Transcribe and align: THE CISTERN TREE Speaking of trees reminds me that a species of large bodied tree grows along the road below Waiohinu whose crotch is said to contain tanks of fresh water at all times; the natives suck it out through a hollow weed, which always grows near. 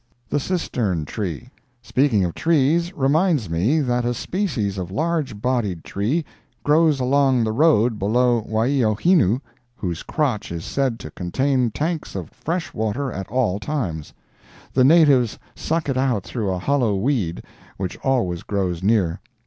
THE 0.29 0.39
CISTERN 0.39 1.05
TREE 1.05 1.51
Speaking 1.83 2.25
of 2.25 2.33
trees 2.33 2.91
reminds 2.95 3.51
me 3.51 3.81
that 3.81 4.03
a 4.03 4.15
species 4.15 4.79
of 4.79 4.89
large 4.89 5.39
bodied 5.39 5.83
tree 5.83 6.25
grows 6.63 6.99
along 6.99 7.43
the 7.43 7.51
road 7.51 7.99
below 7.99 8.41
Waiohinu 8.41 9.41
whose 9.75 10.01
crotch 10.01 10.51
is 10.51 10.65
said 10.65 10.97
to 11.01 11.11
contain 11.11 11.69
tanks 11.69 12.15
of 12.15 12.31
fresh 12.31 12.73
water 12.73 13.11
at 13.11 13.27
all 13.27 13.59
times; 13.59 14.11
the 14.73 14.83
natives 14.83 15.37
suck 15.53 15.87
it 15.87 15.97
out 15.97 16.23
through 16.23 16.49
a 16.49 16.57
hollow 16.57 16.95
weed, 16.95 17.43
which 17.77 17.95
always 17.97 18.41
grows 18.41 18.81
near. 18.81 19.19